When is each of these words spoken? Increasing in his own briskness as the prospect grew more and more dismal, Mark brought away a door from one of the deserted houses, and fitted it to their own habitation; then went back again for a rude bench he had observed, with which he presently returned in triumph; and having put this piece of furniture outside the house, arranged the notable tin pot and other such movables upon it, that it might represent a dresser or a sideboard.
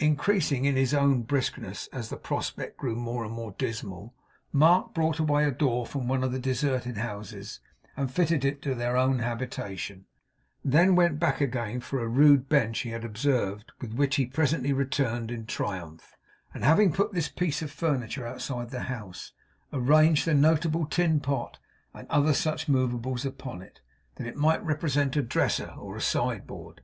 Increasing 0.00 0.64
in 0.64 0.74
his 0.74 0.92
own 0.92 1.22
briskness 1.22 1.88
as 1.92 2.08
the 2.10 2.16
prospect 2.16 2.76
grew 2.76 2.96
more 2.96 3.24
and 3.24 3.32
more 3.32 3.54
dismal, 3.56 4.16
Mark 4.52 4.92
brought 4.92 5.20
away 5.20 5.44
a 5.44 5.52
door 5.52 5.86
from 5.86 6.08
one 6.08 6.24
of 6.24 6.32
the 6.32 6.40
deserted 6.40 6.96
houses, 6.96 7.60
and 7.96 8.10
fitted 8.10 8.44
it 8.44 8.60
to 8.62 8.74
their 8.74 8.96
own 8.96 9.20
habitation; 9.20 10.06
then 10.64 10.96
went 10.96 11.20
back 11.20 11.40
again 11.40 11.78
for 11.78 12.02
a 12.02 12.08
rude 12.08 12.48
bench 12.48 12.80
he 12.80 12.88
had 12.90 13.04
observed, 13.04 13.70
with 13.80 13.94
which 13.94 14.16
he 14.16 14.26
presently 14.26 14.72
returned 14.72 15.30
in 15.30 15.46
triumph; 15.46 16.16
and 16.52 16.64
having 16.64 16.92
put 16.92 17.12
this 17.12 17.28
piece 17.28 17.62
of 17.62 17.70
furniture 17.70 18.26
outside 18.26 18.70
the 18.70 18.80
house, 18.90 19.34
arranged 19.72 20.24
the 20.26 20.34
notable 20.34 20.84
tin 20.84 21.20
pot 21.20 21.60
and 21.94 22.08
other 22.10 22.34
such 22.34 22.68
movables 22.68 23.24
upon 23.24 23.62
it, 23.62 23.80
that 24.16 24.26
it 24.26 24.34
might 24.36 24.64
represent 24.66 25.14
a 25.14 25.22
dresser 25.22 25.72
or 25.78 25.94
a 25.94 26.00
sideboard. 26.00 26.80